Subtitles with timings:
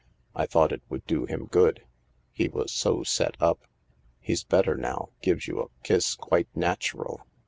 [0.33, 1.83] "I thought it would do him good.
[2.31, 3.67] He was so set up.
[4.19, 7.27] He's better now— gives you a kiss quite natural.